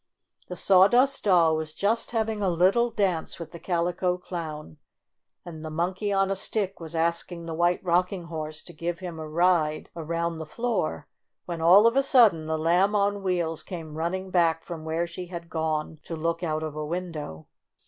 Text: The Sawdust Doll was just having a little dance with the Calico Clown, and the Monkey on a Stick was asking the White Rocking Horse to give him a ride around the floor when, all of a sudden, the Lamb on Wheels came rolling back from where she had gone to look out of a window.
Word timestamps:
The 0.47 0.55
Sawdust 0.55 1.25
Doll 1.25 1.55
was 1.55 1.75
just 1.75 2.09
having 2.09 2.41
a 2.41 2.49
little 2.49 2.89
dance 2.89 3.37
with 3.37 3.51
the 3.51 3.59
Calico 3.59 4.17
Clown, 4.17 4.77
and 5.45 5.63
the 5.63 5.69
Monkey 5.69 6.11
on 6.11 6.31
a 6.31 6.35
Stick 6.35 6.79
was 6.79 6.95
asking 6.95 7.45
the 7.45 7.53
White 7.53 7.83
Rocking 7.83 8.23
Horse 8.23 8.63
to 8.63 8.73
give 8.73 8.97
him 8.97 9.19
a 9.19 9.29
ride 9.29 9.91
around 9.95 10.39
the 10.39 10.47
floor 10.47 11.07
when, 11.45 11.61
all 11.61 11.85
of 11.85 11.95
a 11.95 12.01
sudden, 12.01 12.47
the 12.47 12.57
Lamb 12.57 12.95
on 12.95 13.21
Wheels 13.21 13.61
came 13.61 13.93
rolling 13.93 14.31
back 14.31 14.63
from 14.63 14.85
where 14.85 15.05
she 15.05 15.27
had 15.27 15.51
gone 15.51 15.99
to 16.05 16.15
look 16.15 16.41
out 16.41 16.63
of 16.63 16.75
a 16.75 16.83
window. 16.83 17.45